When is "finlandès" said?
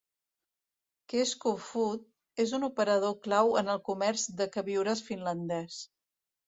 5.13-5.83